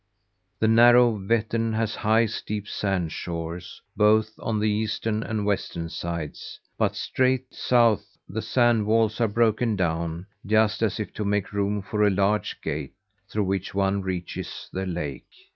The 0.57 0.67
narrow 0.67 1.15
Vettern 1.19 1.73
has 1.75 1.97
high, 1.97 2.25
steep 2.25 2.67
sand 2.67 3.11
shores, 3.11 3.83
both 3.95 4.31
on 4.39 4.59
the 4.59 4.67
eastern 4.67 5.21
and 5.21 5.45
western 5.45 5.89
sides; 5.89 6.59
but 6.75 6.95
straight 6.95 7.53
south, 7.53 8.17
the 8.27 8.41
sand 8.41 8.87
walls 8.87 9.21
are 9.21 9.27
broken 9.27 9.75
down, 9.75 10.25
just 10.43 10.81
as 10.81 10.99
if 10.99 11.13
to 11.13 11.23
make 11.23 11.53
room 11.53 11.83
for 11.83 12.01
a 12.03 12.09
large 12.09 12.59
gate, 12.63 12.93
through 13.29 13.43
which 13.43 13.75
one 13.75 14.01
reaches 14.01 14.67
the 14.73 14.87
lake. 14.87 15.27